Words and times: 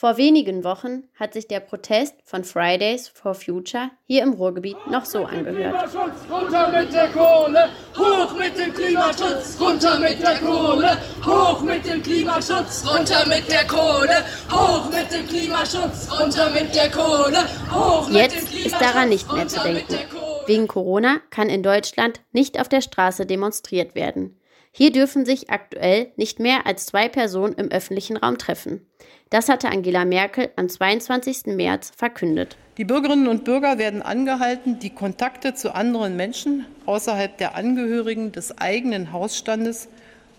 Vor 0.00 0.16
wenigen 0.16 0.64
Wochen 0.64 1.02
hat 1.14 1.34
sich 1.34 1.46
der 1.46 1.60
Protest 1.60 2.14
von 2.24 2.42
Fridays 2.42 3.08
for 3.08 3.34
Future 3.34 3.90
hier 4.06 4.22
im 4.22 4.32
Ruhrgebiet 4.32 4.78
noch 4.90 5.04
so 5.04 5.26
angehört. 5.26 5.94
Runter 6.30 6.72
mit 6.72 6.90
der 6.90 7.08
Kohle, 7.08 7.68
hoch 7.98 8.34
mit 8.34 8.56
dem 8.56 8.72
Klimaschutz, 8.72 9.60
runter 9.60 9.98
mit 9.98 10.22
der 10.22 10.38
Kohle, 10.38 10.96
hoch 11.22 11.60
mit 11.60 11.84
dem 11.84 12.02
Klimaschutz, 12.02 12.82
runter 12.90 13.28
mit 13.28 13.46
der 13.52 13.66
Kohle, 13.66 14.24
hoch 14.50 14.90
mit 14.90 15.12
dem 15.12 15.26
Klimaschutz, 15.26 16.08
runter 16.18 16.48
mit 16.48 16.74
der 16.74 16.90
Kohle, 16.90 17.44
hoch 17.70 18.08
mit 18.08 18.16
Jetzt 18.16 18.36
dem 18.36 18.46
Klimaschutz, 18.46 18.72
ist 18.72 18.80
daran 18.80 19.08
nicht 19.10 19.30
mehr 19.30 19.48
zu 19.48 19.60
denken. 19.60 19.98
Wegen 20.46 20.66
Corona 20.66 21.18
kann 21.28 21.50
in 21.50 21.62
Deutschland 21.62 22.22
nicht 22.32 22.58
auf 22.58 22.70
der 22.70 22.80
Straße 22.80 23.26
demonstriert 23.26 23.94
werden. 23.94 24.40
Hier 24.72 24.92
dürfen 24.92 25.26
sich 25.26 25.50
aktuell 25.50 26.12
nicht 26.16 26.38
mehr 26.38 26.66
als 26.66 26.86
zwei 26.86 27.08
Personen 27.08 27.54
im 27.54 27.70
öffentlichen 27.70 28.16
Raum 28.16 28.38
treffen. 28.38 28.86
Das 29.30 29.48
hatte 29.48 29.68
Angela 29.68 30.04
Merkel 30.04 30.50
am 30.56 30.68
22. 30.68 31.54
März 31.54 31.92
verkündet. 31.96 32.56
Die 32.78 32.84
Bürgerinnen 32.84 33.28
und 33.28 33.44
Bürger 33.44 33.78
werden 33.78 34.02
angehalten, 34.02 34.80
die 34.80 34.90
Kontakte 34.90 35.54
zu 35.54 35.72
anderen 35.72 36.16
Menschen 36.16 36.66
außerhalb 36.84 37.38
der 37.38 37.54
Angehörigen 37.54 38.32
des 38.32 38.58
eigenen 38.58 39.12
Hausstandes 39.12 39.88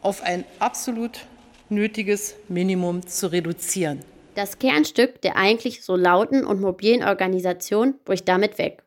auf 0.01 0.21
ein 0.23 0.43
absolut 0.59 1.21
nötiges 1.69 2.35
Minimum 2.49 3.07
zu 3.07 3.31
reduzieren. 3.31 3.99
Das 4.35 4.59
Kernstück 4.59 5.21
der 5.21 5.37
eigentlich 5.37 5.85
so 5.85 5.95
lauten 5.95 6.45
und 6.45 6.59
mobilen 6.59 7.03
Organisation 7.03 7.95
bricht 8.03 8.27
damit 8.27 8.57
weg. 8.57 8.83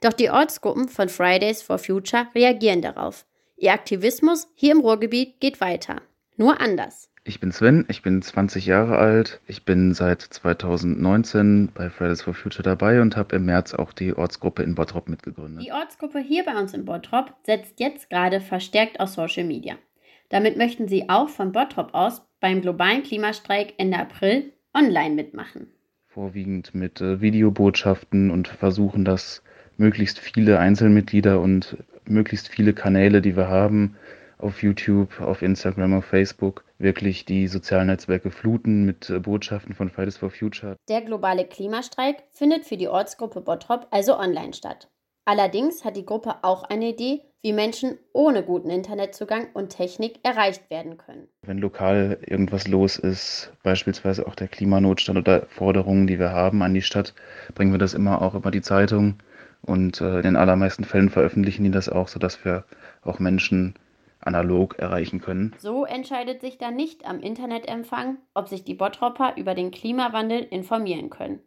Doch 0.00 0.12
die 0.12 0.30
Ortsgruppen 0.30 0.88
von 0.88 1.08
Fridays 1.08 1.62
for 1.62 1.78
Future 1.78 2.26
reagieren 2.34 2.82
darauf. 2.82 3.24
Ihr 3.56 3.72
Aktivismus 3.72 4.48
hier 4.54 4.72
im 4.72 4.80
Ruhrgebiet 4.80 5.40
geht 5.40 5.60
weiter. 5.60 6.02
Nur 6.36 6.60
anders. 6.60 7.08
Ich 7.26 7.40
bin 7.40 7.52
Sven, 7.52 7.86
ich 7.88 8.02
bin 8.02 8.20
20 8.20 8.66
Jahre 8.66 8.98
alt. 8.98 9.40
Ich 9.46 9.64
bin 9.64 9.94
seit 9.94 10.20
2019 10.20 11.70
bei 11.72 11.88
Fridays 11.88 12.20
for 12.20 12.34
Future 12.34 12.62
dabei 12.62 13.00
und 13.00 13.16
habe 13.16 13.36
im 13.36 13.46
März 13.46 13.72
auch 13.72 13.94
die 13.94 14.14
Ortsgruppe 14.14 14.62
in 14.62 14.74
Bottrop 14.74 15.08
mitgegründet. 15.08 15.64
Die 15.64 15.72
Ortsgruppe 15.72 16.18
hier 16.18 16.44
bei 16.44 16.54
uns 16.54 16.74
in 16.74 16.84
Bottrop 16.84 17.32
setzt 17.42 17.80
jetzt 17.80 18.10
gerade 18.10 18.42
verstärkt 18.42 19.00
auf 19.00 19.08
Social 19.08 19.44
Media. 19.44 19.76
Damit 20.28 20.58
möchten 20.58 20.86
sie 20.86 21.08
auch 21.08 21.30
von 21.30 21.52
Bottrop 21.52 21.94
aus 21.94 22.20
beim 22.40 22.60
globalen 22.60 23.02
Klimastreik 23.02 23.72
Ende 23.78 23.98
April 23.98 24.52
online 24.74 25.14
mitmachen. 25.14 25.68
Vorwiegend 26.08 26.74
mit 26.74 27.00
äh, 27.00 27.22
Videobotschaften 27.22 28.30
und 28.30 28.48
versuchen 28.48 29.06
das 29.06 29.42
möglichst 29.78 30.18
viele 30.18 30.58
Einzelmitglieder 30.58 31.40
und 31.40 31.78
möglichst 32.04 32.48
viele 32.48 32.74
Kanäle, 32.74 33.22
die 33.22 33.34
wir 33.34 33.48
haben, 33.48 33.96
auf 34.38 34.62
YouTube, 34.62 35.20
auf 35.20 35.42
Instagram, 35.42 35.94
auf 35.94 36.04
Facebook, 36.04 36.64
wirklich 36.78 37.24
die 37.24 37.46
sozialen 37.48 37.88
Netzwerke 37.88 38.30
fluten 38.30 38.84
mit 38.84 39.10
äh, 39.10 39.18
Botschaften 39.18 39.74
von 39.74 39.90
Fridays 39.90 40.16
for 40.16 40.30
Future. 40.30 40.76
Der 40.88 41.02
globale 41.02 41.44
Klimastreik 41.46 42.24
findet 42.30 42.64
für 42.64 42.76
die 42.76 42.88
Ortsgruppe 42.88 43.40
Bottrop 43.40 43.86
also 43.90 44.18
online 44.18 44.52
statt. 44.52 44.88
Allerdings 45.26 45.84
hat 45.84 45.96
die 45.96 46.04
Gruppe 46.04 46.36
auch 46.42 46.64
eine 46.64 46.90
Idee, 46.90 47.22
wie 47.40 47.54
Menschen 47.54 47.98
ohne 48.12 48.42
guten 48.42 48.68
Internetzugang 48.70 49.48
und 49.54 49.70
Technik 49.70 50.18
erreicht 50.22 50.68
werden 50.70 50.98
können. 50.98 51.28
Wenn 51.42 51.58
lokal 51.58 52.18
irgendwas 52.26 52.68
los 52.68 52.98
ist, 52.98 53.52
beispielsweise 53.62 54.26
auch 54.26 54.34
der 54.34 54.48
Klimanotstand 54.48 55.18
oder 55.18 55.46
Forderungen, 55.46 56.06
die 56.06 56.18
wir 56.18 56.30
haben 56.30 56.62
an 56.62 56.74
die 56.74 56.82
Stadt, 56.82 57.14
bringen 57.54 57.72
wir 57.72 57.78
das 57.78 57.94
immer 57.94 58.20
auch 58.20 58.34
über 58.34 58.50
die 58.50 58.62
Zeitung 58.62 59.16
und 59.62 60.00
äh, 60.00 60.16
in 60.16 60.22
den 60.22 60.36
allermeisten 60.36 60.84
Fällen 60.84 61.10
veröffentlichen 61.10 61.64
die 61.64 61.70
das 61.70 61.88
auch, 61.88 62.08
sodass 62.08 62.44
wir 62.44 62.64
auch 63.02 63.18
Menschen 63.18 63.74
analog 64.26 64.78
erreichen 64.78 65.20
können. 65.20 65.54
So 65.58 65.84
entscheidet 65.84 66.40
sich 66.40 66.58
dann 66.58 66.76
nicht 66.76 67.06
am 67.06 67.20
Internetempfang, 67.20 68.18
ob 68.34 68.48
sich 68.48 68.64
die 68.64 68.74
Bottropper 68.74 69.34
über 69.36 69.54
den 69.54 69.70
Klimawandel 69.70 70.40
informieren 70.40 71.10
können. 71.10 71.40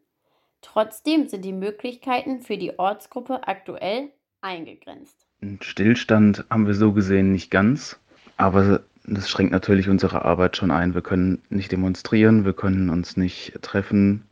Trotzdem 0.61 1.28
sind 1.28 1.45
die 1.45 1.53
Möglichkeiten 1.53 2.42
für 2.42 2.58
die 2.58 2.78
Ortsgruppe 2.80 3.48
aktuell 3.48 4.09
eingegrenzt. 4.42 5.25
Ein 5.42 5.59
Stillstand 5.61 6.45
haben 6.49 6.67
wir 6.67 6.73
so 6.73 6.93
gesehen 6.93 7.32
nicht 7.32 7.52
ganz, 7.52 7.99
aber 8.37 8.82
das 9.05 9.30
schränkt 9.30 9.54
natürlich 9.54 9.87
unsere 9.87 10.26
Arbeit 10.26 10.58
schon 10.58 10.71
ein. 10.71 10.93
Wir 10.93 11.02
können 11.02 11.42
nicht 11.49 11.71
demonstrieren, 11.71 12.43
wir 12.43 12.54
können 12.54 12.89
uns 12.89 13.17
nicht 13.17 13.54
treffen, 13.61 14.23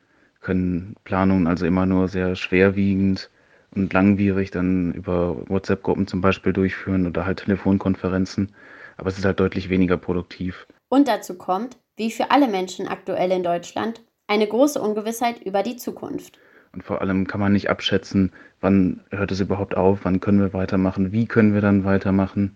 können 0.41 0.95
Planungen 1.03 1.47
also 1.47 1.65
immer 1.65 1.85
nur 1.85 2.07
sehr 2.07 2.35
schwerwiegend 2.35 3.29
und 3.75 3.93
langwierig 3.93 4.51
dann 4.51 4.93
über 4.93 5.37
WhatsApp-Gruppen 5.49 6.07
zum 6.07 6.21
Beispiel 6.21 6.53
durchführen 6.53 7.07
oder 7.07 7.25
halt 7.25 7.39
Telefonkonferenzen. 7.39 8.53
Aber 8.97 9.09
es 9.09 9.17
ist 9.17 9.25
halt 9.25 9.39
deutlich 9.39 9.69
weniger 9.69 9.97
produktiv. 9.97 10.67
Und 10.89 11.07
dazu 11.07 11.37
kommt, 11.37 11.77
wie 11.97 12.11
für 12.11 12.31
alle 12.31 12.47
Menschen 12.47 12.87
aktuell 12.87 13.31
in 13.31 13.43
Deutschland, 13.43 14.01
eine 14.27 14.47
große 14.47 14.81
Ungewissheit 14.81 15.41
über 15.43 15.63
die 15.63 15.75
Zukunft. 15.75 16.39
Und 16.73 16.83
vor 16.83 17.01
allem 17.01 17.25
kann 17.25 17.39
man 17.39 17.53
nicht 17.53 17.69
abschätzen, 17.69 18.33
wann 18.59 19.01
hört 19.09 19.31
es 19.31 19.39
überhaupt 19.39 19.77
auf, 19.77 19.99
wann 20.03 20.19
können 20.19 20.41
wir 20.41 20.53
weitermachen, 20.53 21.11
wie 21.11 21.25
können 21.25 21.53
wir 21.53 21.61
dann 21.61 21.85
weitermachen, 21.85 22.55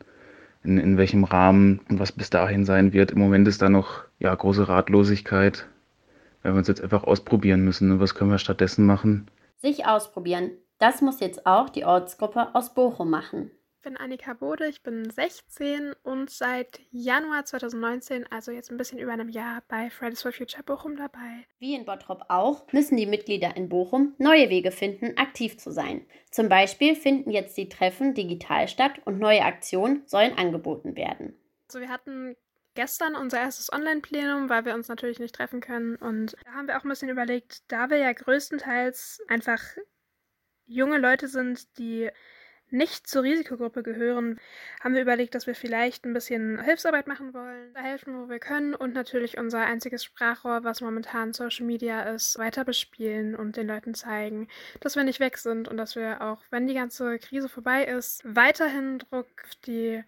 in, 0.64 0.78
in 0.78 0.98
welchem 0.98 1.24
Rahmen 1.24 1.80
und 1.90 2.00
was 2.00 2.12
bis 2.12 2.30
dahin 2.30 2.66
sein 2.66 2.92
wird. 2.92 3.12
Im 3.12 3.20
Moment 3.20 3.48
ist 3.48 3.62
da 3.62 3.70
noch 3.70 4.04
ja, 4.20 4.36
große 4.36 4.68
Ratlosigkeit, 4.68 5.68
weil 6.44 6.54
wir 6.54 6.58
uns 6.58 6.68
jetzt 6.68 6.82
einfach 6.82 7.06
ausprobieren 7.06 7.64
müssen. 7.64 7.92
Und 7.92 8.00
was 8.02 8.14
können 8.14 8.32
wir 8.32 8.40
stattdessen 8.40 8.86
machen? 8.86 9.28
Sich 9.58 9.86
ausprobieren. 9.86 10.52
Das 10.80 11.02
muss 11.02 11.20
jetzt 11.20 11.46
auch 11.46 11.70
die 11.70 11.84
Ortsgruppe 11.84 12.56
aus 12.56 12.74
Bochum 12.74 13.10
machen. 13.10 13.52
Ich 13.76 13.84
bin 13.84 13.98
Annika 13.98 14.34
Bode, 14.34 14.68
ich 14.68 14.82
bin 14.82 15.10
16 15.10 15.94
und 16.04 16.30
seit 16.30 16.80
Januar 16.92 17.46
2019, 17.46 18.26
also 18.30 18.52
jetzt 18.52 18.72
ein 18.72 18.78
bisschen 18.78 19.00
über 19.00 19.12
einem 19.12 19.30
Jahr, 19.30 19.62
bei 19.68 19.90
Fridays 19.90 20.22
for 20.22 20.32
Future 20.32 20.64
Bochum 20.64 20.96
dabei. 20.96 21.46
Wie 21.60 21.76
in 21.76 21.86
Bottrop 21.86 22.24
auch, 22.30 22.72
müssen 22.72 22.98
die 22.98 23.06
Mitglieder 23.06 23.56
in 23.56 23.68
Bochum 23.68 24.16
neue 24.18 24.50
Wege 24.50 24.72
finden, 24.72 25.18
aktiv 25.18 25.58
zu 25.58 25.72
sein. 25.72 26.06
Zum 26.32 26.50
Beispiel 26.50 26.96
finden 26.96 27.32
jetzt 27.32 27.58
die 27.58 27.70
Treffen 27.70 28.14
digital 28.14 28.68
statt 28.68 29.02
und 29.06 29.20
neue 29.20 29.44
Aktionen 29.44 30.04
sollen 30.06 30.38
angeboten 30.38 30.96
werden. 30.96 31.38
Also 31.68 31.80
wir 31.80 31.90
hatten 31.90 32.36
gestern 32.76 33.16
unser 33.16 33.40
erstes 33.40 33.72
Online-Plenum, 33.72 34.50
weil 34.50 34.64
wir 34.64 34.76
uns 34.76 34.88
natürlich 34.88 35.20
nicht 35.20 35.36
treffen 35.36 35.60
können. 35.60 35.96
Und 35.98 36.36
da 36.46 36.52
haben 36.52 36.68
wir 36.68 36.78
auch 36.78 36.84
ein 36.84 36.90
bisschen 36.90 37.10
überlegt, 37.10 37.70
da 37.72 37.90
wir 37.90 37.98
ja 37.98 38.12
größtenteils 38.12 39.22
einfach 39.28 39.62
junge 40.70 40.98
Leute 40.98 41.28
sind, 41.28 41.78
die 41.78 42.10
nicht 42.72 43.08
zur 43.08 43.24
Risikogruppe 43.24 43.84
gehören, 43.84 44.40
haben 44.82 44.94
wir 44.94 45.02
überlegt, 45.02 45.36
dass 45.36 45.48
wir 45.48 45.56
vielleicht 45.56 46.06
ein 46.06 46.14
bisschen 46.14 46.62
Hilfsarbeit 46.62 47.08
machen 47.08 47.34
wollen, 47.34 47.74
da 47.74 47.82
helfen, 47.82 48.16
wo 48.16 48.30
wir 48.30 48.40
können 48.40 48.76
und 48.76 48.94
natürlich 48.94 49.38
unser 49.38 49.66
einziges 49.66 50.04
Sprachrohr, 50.04 50.64
was 50.64 50.82
momentan 50.82 51.34
Social 51.34 51.66
Media 51.66 52.04
ist, 52.04 52.38
weiter 52.38 52.64
bespielen 52.66 53.36
und 53.36 53.56
den 53.58 53.68
Leuten 53.68 53.94
zeigen, 53.96 54.48
dass 54.82 54.96
wir 54.96 55.04
nicht 55.04 55.20
weg 55.20 55.38
sind 55.38 55.68
und 55.68 55.78
dass 55.78 55.96
wir 55.96 56.22
auch, 56.22 56.44
wenn 56.52 56.68
die 56.68 56.76
ganze 56.76 57.18
Krise 57.20 57.50
vorbei 57.50 57.86
ist, 57.86 58.22
weiterhin 58.24 59.00
Druck 59.00 59.28
auf 59.44 59.56
die 59.66 60.04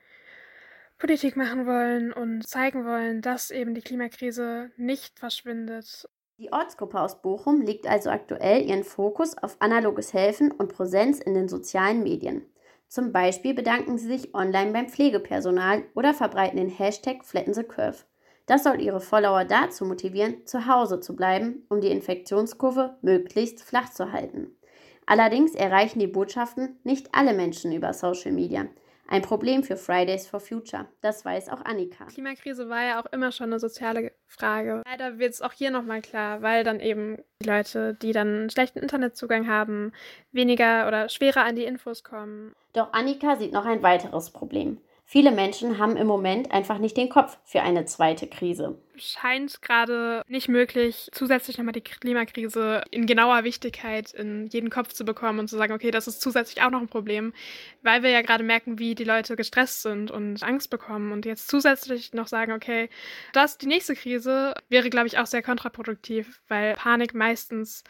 Politik 1.00 1.36
machen 1.36 1.66
wollen 1.66 2.14
und 2.14 2.48
zeigen 2.48 2.86
wollen, 2.86 3.24
dass 3.24 3.50
eben 3.50 3.74
die 3.74 3.82
Klimakrise 3.82 4.70
nicht 4.78 5.18
verschwindet. 5.18 6.08
Die 6.42 6.52
Ortsgruppe 6.52 7.00
aus 7.00 7.22
Bochum 7.22 7.62
legt 7.62 7.86
also 7.86 8.10
aktuell 8.10 8.68
ihren 8.68 8.84
Fokus 8.84 9.38
auf 9.38 9.58
analoges 9.60 10.12
Helfen 10.12 10.50
und 10.50 10.74
Präsenz 10.74 11.20
in 11.20 11.36
den 11.36 11.48
sozialen 11.48 12.02
Medien. 12.02 12.42
Zum 12.88 13.12
Beispiel 13.12 13.54
bedanken 13.54 14.00
sie 14.00 14.08
sich 14.08 14.34
online 14.34 14.72
beim 14.72 14.90
Pflegepersonal 14.90 15.84
oder 15.94 16.16
verbreiten 16.16 16.58
den 16.58 16.70
Hashtag 16.70 17.24
Flatten 17.24 17.54
the 17.54 17.62
Curve. 17.62 18.06
Das 18.48 18.64
soll 18.64 18.82
ihre 18.82 19.02
Follower 19.02 19.46
dazu 19.46 19.86
motivieren, 19.86 20.48
zu 20.48 20.66
Hause 20.66 21.00
zu 21.00 21.16
bleiben, 21.16 21.64
um 21.70 21.80
die 21.80 21.92
Infektionskurve 21.92 22.98
möglichst 23.04 23.62
flach 23.62 23.92
zu 23.92 24.12
halten. 24.12 24.58
Allerdings 25.06 25.54
erreichen 25.54 26.00
die 26.00 26.08
Botschaften 26.08 26.80
nicht 26.84 27.10
alle 27.12 27.36
Menschen 27.36 27.72
über 27.72 27.94
Social 27.94 28.32
Media. 28.32 28.66
Ein 29.12 29.24
Problem 29.24 29.62
für 29.62 29.76
Fridays 29.76 30.26
for 30.26 30.40
Future. 30.40 30.86
Das 31.02 31.26
weiß 31.26 31.50
auch 31.50 31.66
Annika. 31.66 32.06
Die 32.06 32.14
Klimakrise 32.14 32.70
war 32.70 32.82
ja 32.82 33.02
auch 33.02 33.08
immer 33.08 33.34
schon 33.34 33.48
eine 33.48 33.60
soziale 33.60 34.14
Frage. 34.26 34.84
Leider 34.86 35.20
wird 35.20 35.34
es 35.34 35.42
auch 35.42 35.52
hier 35.52 35.70
nochmal 35.70 36.02
klar, 36.02 36.42
weil 36.42 36.64
dann 36.64 36.80
eben 36.80 37.18
die 37.42 37.50
Leute, 37.50 37.94
die 37.96 38.14
dann 38.14 38.50
schlechten 38.50 38.80
Internetzugang 38.80 39.50
haben, 39.50 39.92
weniger 40.32 40.88
oder 40.88 41.10
schwerer 41.10 41.44
an 41.44 41.58
die 41.58 41.66
Infos 41.66 42.06
kommen. 42.06 42.56
Doch 42.72 42.94
Annika 42.94 43.36
sieht 43.36 43.52
noch 43.52 43.66
ein 43.66 43.84
weiteres 43.84 44.30
Problem. 44.30 44.78
Viele 45.12 45.32
Menschen 45.32 45.78
haben 45.78 45.98
im 45.98 46.08
Moment 46.08 46.54
einfach 46.54 46.78
nicht 46.78 46.96
den 46.96 47.10
Kopf 47.10 47.38
für 47.44 47.62
eine 47.62 47.84
zweite 47.84 48.28
Krise. 48.28 48.78
Scheint 48.96 49.62
gerade 49.62 50.24
nicht 50.30 50.48
möglich, 50.48 51.10
zusätzlich 51.12 51.58
nochmal 51.58 51.74
die 51.74 51.82
Klimakrise 51.82 52.82
in 52.92 53.08
genauer 53.08 53.44
Wichtigkeit 53.44 54.14
in 54.14 54.48
jeden 54.48 54.70
Kopf 54.70 54.94
zu 54.94 55.04
bekommen 55.04 55.40
und 55.40 55.50
zu 55.50 55.58
sagen, 55.58 55.74
okay, 55.74 55.92
das 55.92 56.08
ist 56.08 56.22
zusätzlich 56.22 56.64
auch 56.64 56.70
noch 56.70 56.80
ein 56.80 56.88
Problem, 56.88 57.34
weil 57.82 58.04
wir 58.04 58.10
ja 58.10 58.22
gerade 58.22 58.46
merken, 58.46 58.80
wie 58.80 58.96
die 58.96 59.04
Leute 59.04 59.36
gestresst 59.36 59.82
sind 59.82 60.12
und 60.12 60.42
Angst 60.44 60.70
bekommen 60.70 61.12
und 61.12 61.26
jetzt 61.26 61.50
zusätzlich 61.50 62.14
noch 62.14 62.28
sagen, 62.28 62.54
okay, 62.54 62.90
das 63.34 63.58
die 63.58 63.68
nächste 63.68 63.96
Krise 63.96 64.54
wäre, 64.70 64.90
glaube 64.90 65.08
ich, 65.08 65.20
auch 65.20 65.26
sehr 65.26 65.44
kontraproduktiv, 65.44 66.40
weil 66.48 66.76
Panik 66.76 67.14
meistens 67.14 67.84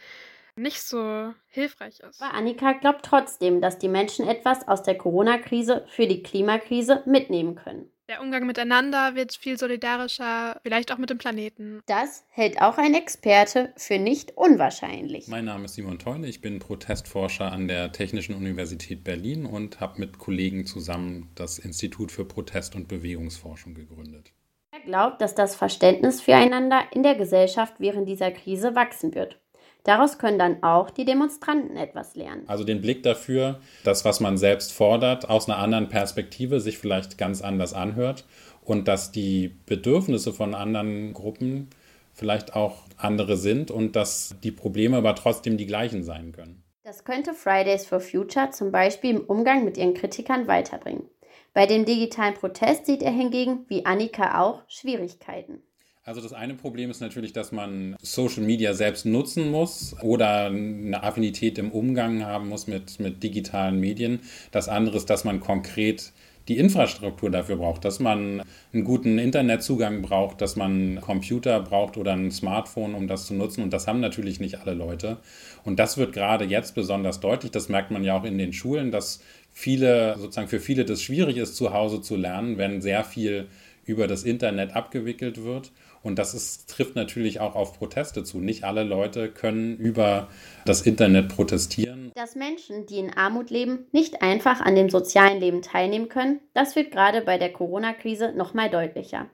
nicht 0.56 0.82
so 0.82 1.34
hilfreich 1.48 2.00
ist. 2.00 2.22
Aber 2.22 2.34
Annika 2.34 2.74
glaubt 2.74 3.06
trotzdem, 3.06 3.62
dass 3.62 3.78
die 3.78 3.90
Menschen 3.90 4.28
etwas 4.28 4.68
aus 4.68 4.84
der 4.84 4.98
Corona-Krise 4.98 5.86
für 5.88 6.08
die 6.08 6.24
Klimakrise 6.24 7.04
mitnehmen 7.06 7.56
können. 7.56 7.92
Der 8.12 8.22
Umgang 8.22 8.46
miteinander 8.46 9.16
wird 9.16 9.34
viel 9.34 9.58
solidarischer, 9.58 10.60
vielleicht 10.64 10.92
auch 10.92 10.98
mit 10.98 11.10
dem 11.10 11.18
Planeten. 11.18 11.82
Das 11.86 12.26
hält 12.30 12.62
auch 12.62 12.78
ein 12.78 12.94
Experte 12.94 13.72
für 13.78 14.00
nicht 14.00 14.36
unwahrscheinlich. 14.36 15.30
Mein 15.30 15.46
Name 15.46 15.64
ist 15.64 15.76
Simon 15.76 15.98
Teune, 15.98 16.28
ich 16.28 16.42
bin 16.42 16.60
Protestforscher 16.60 17.50
an 17.50 17.70
der 17.70 17.94
Technischen 17.94 18.36
Universität 18.36 19.06
Berlin 19.06 19.46
und 19.46 19.80
habe 19.80 19.98
mit 19.98 20.18
Kollegen 20.18 20.66
zusammen 20.66 21.32
das 21.36 21.58
Institut 21.58 22.12
für 22.12 22.26
Protest- 22.26 22.76
und 22.76 22.90
Bewegungsforschung 22.90 23.76
gegründet. 23.76 24.34
Er 24.72 24.82
glaubt, 24.82 25.22
dass 25.22 25.34
das 25.34 25.56
Verständnis 25.56 26.20
füreinander 26.20 26.82
in 26.92 27.04
der 27.04 27.16
Gesellschaft 27.16 27.76
während 27.78 28.10
dieser 28.10 28.32
Krise 28.32 28.76
wachsen 28.76 29.16
wird. 29.16 29.40
Daraus 29.84 30.20
können 30.20 30.38
dann 30.38 30.62
auch 30.62 30.92
die 30.92 31.06
Demonstranten 31.06 31.76
etwas 31.76 32.16
lernen. 32.16 32.44
Also 32.48 32.64
den 32.64 32.82
Blick 32.82 33.02
dafür, 33.04 33.60
dass 33.84 34.06
was 34.06 34.20
man 34.20 34.38
selbst 34.38 34.74
fordert, 34.74 35.30
aus 35.30 35.50
einer 35.50 35.58
anderen 35.58 35.90
Perspektive 35.90 36.60
sich 36.60 36.78
vielleicht 36.78 37.18
ganz 37.18 37.42
anders 37.42 37.74
anhört 37.74 38.26
und 38.64 38.88
dass 38.88 39.12
die 39.12 39.56
Bedürfnisse 39.66 40.34
von 40.34 40.54
anderen 40.54 41.14
Gruppen 41.14 41.70
vielleicht 42.14 42.56
auch 42.56 42.84
andere 42.98 43.38
sind 43.38 43.72
und 43.72 43.96
dass 43.96 44.36
die 44.44 44.52
Probleme 44.52 44.98
aber 44.98 45.16
trotzdem 45.16 45.58
die 45.58 45.66
gleichen 45.66 46.04
sein 46.04 46.32
können. 46.32 46.64
Das 46.84 47.04
könnte 47.04 47.34
Fridays 47.34 47.86
for 47.86 48.00
Future 48.00 48.52
zum 48.52 48.72
Beispiel 48.72 49.12
im 49.12 49.22
Umgang 49.22 49.64
mit 49.64 49.78
ihren 49.78 49.94
Kritikern 49.94 50.48
weiterbringen. 50.48 51.10
Bei 51.54 51.66
dem 51.66 51.86
digitalen 51.86 52.34
Protest 52.34 52.86
sieht 52.86 53.02
er 53.02 53.12
hingegen, 53.12 53.66
wie 53.68 53.86
Annika 53.86 54.42
auch, 54.42 54.64
Schwierigkeiten. 54.68 55.62
Also 56.04 56.20
das 56.20 56.34
eine 56.34 56.56
Problem 56.56 56.90
ist 56.90 57.00
natürlich, 57.00 57.32
dass 57.32 57.52
man 57.52 57.96
Social 58.02 58.42
Media 58.42 58.74
selbst 58.74 59.06
nutzen 59.06 59.52
muss 59.52 59.96
oder 60.02 60.46
eine 60.46 61.04
Affinität 61.04 61.60
im 61.60 61.72
Umgang 61.72 62.26
haben 62.26 62.50
muss 62.50 62.66
mit, 62.66 63.00
mit 63.00 63.22
digitalen 63.22 63.80
Medien. 63.80 64.20
Das 64.50 64.68
andere 64.68 64.98
ist, 64.98 65.12
dass 65.12 65.26
man 65.26 65.40
konkret 65.40 66.12
die 66.48 66.58
Infrastruktur 66.58 67.30
dafür 67.30 67.58
braucht, 67.58 67.86
dass 67.86 68.00
man 68.00 68.42
einen 68.74 68.84
guten 68.84 69.20
Internetzugang 69.20 70.02
braucht, 70.02 70.42
dass 70.42 70.56
man 70.56 70.72
einen 70.72 71.02
Computer 71.02 71.60
braucht 71.60 71.98
oder 71.98 72.14
ein 72.14 72.32
Smartphone, 72.32 72.96
um 72.96 73.08
das 73.08 73.28
zu 73.28 73.36
nutzen. 73.36 73.62
Und 73.62 73.72
das 73.72 73.86
haben 73.86 74.00
natürlich 74.00 74.40
nicht 74.40 74.60
alle 74.60 74.74
Leute. 74.74 75.18
Und 75.64 75.78
das 75.78 75.98
wird 75.98 76.14
gerade 76.14 76.46
jetzt 76.46 76.74
besonders 76.74 77.20
deutlich. 77.20 77.52
Das 77.52 77.70
merkt 77.70 77.92
man 77.92 78.04
ja 78.04 78.18
auch 78.18 78.24
in 78.24 78.40
den 78.40 78.54
Schulen, 78.54 78.90
dass 78.90 79.22
viele, 79.52 80.18
sozusagen 80.18 80.48
für 80.48 80.60
viele 80.60 80.84
das 80.84 81.04
schwierig 81.04 81.38
ist, 81.38 81.56
zu 81.56 81.74
Hause 81.74 82.02
zu 82.02 82.16
lernen, 82.16 82.58
wenn 82.58 82.82
sehr 82.82 83.04
viel 83.04 83.48
über 83.86 84.08
das 84.08 84.24
Internet 84.24 84.76
abgewickelt 84.76 85.44
wird. 85.44 85.72
Und 86.04 86.18
das 86.18 86.34
ist, 86.34 86.70
trifft 86.70 86.96
natürlich 86.96 87.40
auch 87.40 87.56
auf 87.56 87.78
Proteste 87.78 88.24
zu. 88.24 88.40
Nicht 88.40 88.64
alle 88.64 88.84
Leute 88.84 89.30
können 89.32 89.78
über 89.78 90.30
das 90.66 90.82
Internet 90.82 91.30
protestieren. 91.30 92.12
Dass 92.16 92.36
Menschen, 92.36 92.86
die 92.88 92.98
in 92.98 93.14
Armut 93.14 93.50
leben, 93.50 93.86
nicht 93.92 94.22
einfach 94.22 94.62
an 94.62 94.76
dem 94.76 94.90
sozialen 94.90 95.40
Leben 95.40 95.62
teilnehmen 95.62 96.10
können, 96.10 96.40
das 96.54 96.76
wird 96.76 96.92
gerade 96.92 97.22
bei 97.22 97.38
der 97.38 97.54
Corona-Krise 97.54 98.34
nochmal 98.36 98.70
deutlicher. 98.70 99.30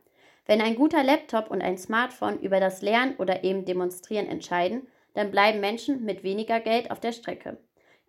Wenn 0.46 0.62
ein 0.62 0.76
guter 0.76 1.04
Laptop 1.04 1.52
und 1.52 1.62
ein 1.62 1.78
Smartphone 1.78 2.40
über 2.40 2.60
das 2.60 2.82
Lernen 2.82 3.16
oder 3.18 3.44
eben 3.44 3.66
Demonstrieren 3.66 4.28
entscheiden, 4.28 4.88
dann 5.14 5.32
bleiben 5.32 5.60
Menschen 5.60 6.06
mit 6.06 6.24
weniger 6.24 6.60
Geld 6.60 6.92
auf 6.92 7.00
der 7.00 7.12
Strecke. 7.12 7.58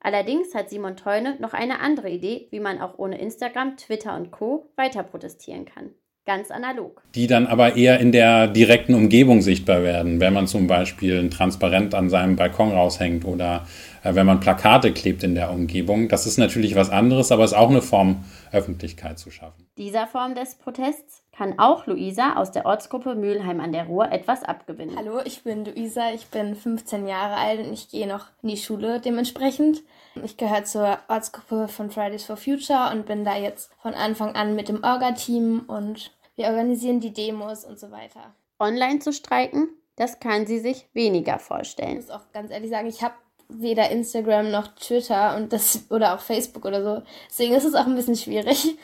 Allerdings 0.00 0.55
hat 0.55 0.70
Simon 0.70 0.96
Teune 0.96 1.37
noch 1.41 1.55
eine 1.55 1.81
andere 1.81 2.08
Idee, 2.11 2.46
wie 2.50 2.61
man 2.61 2.81
auch 2.81 2.99
ohne 2.99 3.20
Instagram, 3.20 3.76
Twitter 3.76 4.14
und 4.14 4.31
Co. 4.31 4.70
weiter 4.76 5.02
protestieren 5.02 5.64
kann 5.64 5.94
ganz 6.28 6.50
analog. 6.50 7.00
Die 7.14 7.26
dann 7.26 7.46
aber 7.46 7.75
eher 7.75 7.98
in 8.00 8.12
der 8.12 8.48
direkten 8.48 8.94
Umgebung 8.94 9.40
sichtbar 9.40 9.82
werden, 9.82 10.20
wenn 10.20 10.34
man 10.34 10.46
zum 10.46 10.66
Beispiel 10.66 11.19
ein 11.19 11.30
Transparent 11.30 11.94
an 11.94 12.10
seinem 12.10 12.36
Balkon 12.36 12.70
raushängt 12.70 13.25
oder 13.25 13.66
äh, 14.04 14.14
wenn 14.14 14.26
man 14.26 14.38
Plakate 14.38 14.92
klebt 14.92 15.22
in 15.22 15.34
der 15.34 15.50
Umgebung. 15.50 16.08
Das 16.08 16.26
ist 16.26 16.36
natürlich 16.36 16.75
was 16.76 16.90
anderes, 16.90 17.32
aber 17.32 17.44
es 17.44 17.52
ist 17.52 17.56
auch 17.56 17.70
eine 17.70 17.80
Form, 17.80 18.25
Öffentlichkeit 18.52 19.19
zu 19.19 19.30
schaffen. 19.30 19.66
Dieser 19.78 20.06
Form 20.06 20.34
des 20.34 20.56
Protests 20.56 21.22
kann 21.34 21.58
auch 21.58 21.86
Luisa 21.86 22.34
aus 22.34 22.50
der 22.50 22.66
Ortsgruppe 22.66 23.14
Mülheim 23.14 23.60
an 23.60 23.72
der 23.72 23.84
Ruhr 23.84 24.10
etwas 24.12 24.42
abgewinnen. 24.42 24.96
Hallo, 24.96 25.20
ich 25.24 25.44
bin 25.44 25.64
Luisa, 25.64 26.12
ich 26.12 26.26
bin 26.26 26.56
15 26.56 27.06
Jahre 27.06 27.36
alt 27.36 27.60
und 27.64 27.72
ich 27.72 27.88
gehe 27.88 28.08
noch 28.08 28.26
in 28.42 28.50
die 28.50 28.56
Schule 28.56 29.00
dementsprechend. 29.00 29.82
Ich 30.24 30.36
gehöre 30.36 30.64
zur 30.64 30.98
Ortsgruppe 31.08 31.69
von 31.69 31.90
Fridays 31.90 32.24
for 32.24 32.36
Future 32.36 32.90
und 32.92 33.06
bin 33.06 33.24
da 33.24 33.36
jetzt 33.36 33.70
von 33.81 33.94
Anfang 33.94 34.34
an 34.34 34.56
mit 34.56 34.69
dem 34.69 34.82
Orga-Team 34.82 35.64
und 35.69 36.10
wir 36.38 36.46
organisieren 36.46 37.00
die 37.00 37.12
Demos 37.12 37.64
und 37.64 37.79
so 37.79 37.90
weiter. 37.90 38.32
Online 38.61 39.00
zu 39.00 39.12
streiken, 39.12 39.69
das 39.96 40.20
kann 40.20 40.46
sie 40.46 40.61
sich 40.61 40.87
weniger 40.94 41.38
vorstellen. 41.38 41.99
Ich 41.99 42.06
muss 42.06 42.11
auch 42.11 42.32
ganz 42.32 42.52
ehrlich 42.52 42.70
sagen, 42.70 42.87
ich 42.87 43.02
habe 43.02 43.14
weder 43.49 43.90
Instagram 43.90 44.50
noch 44.50 44.69
Twitter 44.69 45.37
und 45.37 45.52
das 45.52 45.87
oder 45.90 46.14
auch 46.14 46.20
Facebook 46.20 46.64
oder 46.64 46.82
so. 46.82 47.02
Deswegen 47.29 47.55
ist 47.55 47.64
es 47.64 47.75
auch 47.75 47.87
ein 47.87 47.96
bisschen 47.96 48.17
schwierig. 48.17 48.79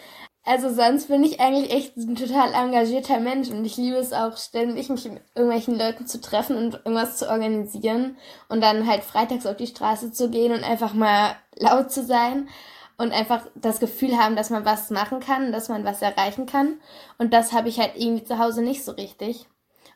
Also 0.47 0.69
sonst 0.69 1.09
bin 1.09 1.25
ich 1.25 1.41
eigentlich 1.41 1.73
echt 1.73 1.97
ein 1.97 2.17
total 2.17 2.53
engagierter 2.53 3.19
Mensch 3.19 3.49
und 3.49 3.65
ich 3.65 3.79
liebe 3.79 3.97
es 3.97 4.13
auch 4.13 4.37
ständig, 4.37 4.91
mich 4.91 5.05
mit 5.05 5.23
irgendwelchen 5.35 5.79
Leuten 5.79 6.07
zu 6.07 6.21
treffen 6.21 6.57
und 6.57 6.75
irgendwas 6.75 7.17
zu 7.17 7.31
organisieren 7.31 8.19
und 8.51 8.61
dann 8.61 8.87
halt 8.87 9.05
freitags 9.05 9.47
auf 9.47 9.57
die 9.57 9.67
Straße 9.67 10.13
zu 10.13 10.29
gehen 10.29 10.53
und 10.53 10.63
einfach 10.63 10.93
mal 10.93 11.37
laut 11.57 11.91
zu 11.91 12.05
sein 12.05 12.49
und 12.97 13.13
einfach 13.13 13.47
das 13.55 13.81
Gefühl 13.81 14.17
haben, 14.17 14.37
dass 14.37 14.51
man 14.51 14.65
was 14.65 14.91
machen 14.91 15.21
kann, 15.21 15.53
dass 15.53 15.69
man 15.69 15.85
was 15.85 16.03
erreichen 16.03 16.47
kann. 16.47 16.81
Und 17.19 17.33
das 17.33 17.53
habe 17.53 17.69
ich 17.69 17.81
halt 17.81 17.93
irgendwie 17.97 18.25
zu 18.25 18.39
Hause 18.39 18.63
nicht 18.63 18.85
so 18.85 18.93
richtig. 18.93 19.47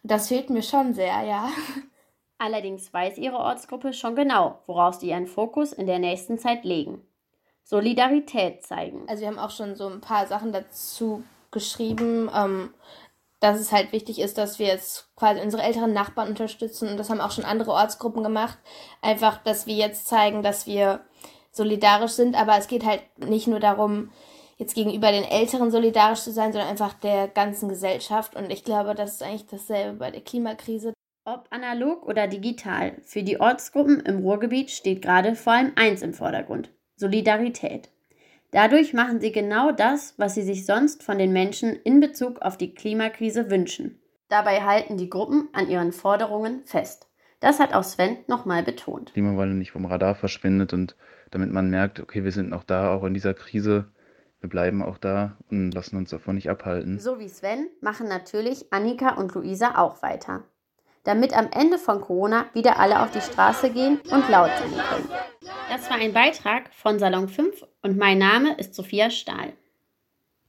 Und 0.02 0.10
das 0.10 0.28
fehlt 0.28 0.50
mir 0.50 0.62
schon 0.62 0.94
sehr, 0.94 1.22
ja. 1.22 1.50
Allerdings 2.38 2.92
weiß 2.92 3.18
ihre 3.18 3.38
Ortsgruppe 3.38 3.92
schon 3.92 4.14
genau, 4.14 4.60
worauf 4.66 4.94
sie 4.94 5.08
ihren 5.08 5.26
Fokus 5.26 5.72
in 5.72 5.86
der 5.86 5.98
nächsten 5.98 6.38
Zeit 6.38 6.64
legen. 6.64 7.02
Solidarität 7.64 8.64
zeigen. 8.64 9.04
Also 9.08 9.22
wir 9.22 9.28
haben 9.28 9.38
auch 9.38 9.50
schon 9.50 9.74
so 9.74 9.88
ein 9.88 10.00
paar 10.00 10.26
Sachen 10.26 10.52
dazu 10.52 11.22
geschrieben, 11.50 12.30
ähm, 12.34 12.72
dass 13.40 13.60
es 13.60 13.72
halt 13.72 13.92
wichtig 13.92 14.20
ist, 14.20 14.38
dass 14.38 14.58
wir 14.58 14.66
jetzt 14.66 15.14
quasi 15.16 15.40
unsere 15.40 15.62
älteren 15.62 15.92
Nachbarn 15.92 16.28
unterstützen. 16.28 16.88
Und 16.88 16.96
das 16.96 17.10
haben 17.10 17.20
auch 17.20 17.30
schon 17.30 17.44
andere 17.44 17.72
Ortsgruppen 17.72 18.22
gemacht. 18.22 18.58
Einfach, 19.02 19.38
dass 19.42 19.66
wir 19.66 19.74
jetzt 19.74 20.06
zeigen, 20.06 20.42
dass 20.42 20.66
wir 20.66 21.00
solidarisch 21.58 22.12
sind, 22.12 22.34
aber 22.34 22.56
es 22.56 22.66
geht 22.66 22.86
halt 22.86 23.02
nicht 23.18 23.46
nur 23.46 23.60
darum, 23.60 24.10
jetzt 24.56 24.74
gegenüber 24.74 25.12
den 25.12 25.24
Älteren 25.24 25.70
solidarisch 25.70 26.22
zu 26.22 26.32
sein, 26.32 26.52
sondern 26.52 26.70
einfach 26.70 26.94
der 26.94 27.28
ganzen 27.28 27.68
Gesellschaft. 27.68 28.34
Und 28.34 28.50
ich 28.50 28.64
glaube, 28.64 28.94
das 28.94 29.12
ist 29.12 29.22
eigentlich 29.22 29.46
dasselbe 29.46 29.98
bei 29.98 30.10
der 30.10 30.22
Klimakrise. 30.22 30.94
Ob 31.24 31.46
analog 31.50 32.06
oder 32.06 32.26
digital, 32.26 32.96
für 33.02 33.22
die 33.22 33.38
Ortsgruppen 33.38 34.00
im 34.00 34.20
Ruhrgebiet 34.20 34.70
steht 34.70 35.02
gerade 35.02 35.34
vor 35.34 35.52
allem 35.52 35.72
eins 35.76 36.00
im 36.00 36.14
Vordergrund: 36.14 36.70
Solidarität. 36.96 37.90
Dadurch 38.50 38.94
machen 38.94 39.20
sie 39.20 39.30
genau 39.30 39.72
das, 39.72 40.14
was 40.16 40.34
sie 40.34 40.42
sich 40.42 40.64
sonst 40.64 41.02
von 41.02 41.18
den 41.18 41.32
Menschen 41.32 41.76
in 41.76 42.00
Bezug 42.00 42.40
auf 42.40 42.56
die 42.56 42.72
Klimakrise 42.72 43.50
wünschen. 43.50 44.00
Dabei 44.28 44.62
halten 44.62 44.96
die 44.96 45.10
Gruppen 45.10 45.48
an 45.52 45.68
ihren 45.68 45.92
Forderungen 45.92 46.62
fest. 46.64 47.08
Das 47.40 47.60
hat 47.60 47.74
auch 47.74 47.84
Sven 47.84 48.16
nochmal 48.26 48.62
betont. 48.62 49.12
Klimawandel 49.12 49.56
nicht 49.56 49.72
vom 49.72 49.84
Radar 49.84 50.14
verschwindet 50.14 50.72
und 50.72 50.96
damit 51.30 51.52
man 51.52 51.70
merkt, 51.70 52.00
okay, 52.00 52.24
wir 52.24 52.32
sind 52.32 52.50
noch 52.50 52.64
da, 52.64 52.92
auch 52.92 53.04
in 53.04 53.14
dieser 53.14 53.34
Krise. 53.34 53.86
Wir 54.40 54.48
bleiben 54.48 54.82
auch 54.82 54.98
da 54.98 55.36
und 55.50 55.72
lassen 55.72 55.96
uns 55.96 56.10
davon 56.10 56.36
nicht 56.36 56.48
abhalten. 56.48 56.98
So 56.98 57.18
wie 57.18 57.28
Sven 57.28 57.68
machen 57.80 58.08
natürlich 58.08 58.72
Annika 58.72 59.14
und 59.16 59.34
Luisa 59.34 59.76
auch 59.76 60.02
weiter. 60.02 60.44
Damit 61.04 61.36
am 61.36 61.48
Ende 61.50 61.78
von 61.78 62.00
Corona 62.00 62.46
wieder 62.52 62.78
alle 62.78 63.02
auf 63.02 63.10
die 63.10 63.20
Straße 63.20 63.70
gehen 63.70 63.98
und 64.10 64.28
laut 64.28 64.50
sein 64.58 64.70
können. 64.70 65.08
Das 65.70 65.90
war 65.90 65.96
ein 65.96 66.12
Beitrag 66.12 66.72
von 66.74 66.98
Salon 66.98 67.28
5 67.28 67.64
und 67.82 67.96
mein 67.96 68.18
Name 68.18 68.56
ist 68.58 68.74
Sophia 68.74 69.10
Stahl. 69.10 69.52